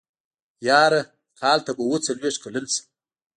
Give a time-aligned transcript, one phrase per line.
[0.67, 1.01] يره
[1.39, 2.85] کال ته به اوه څلوېښت کلن شم.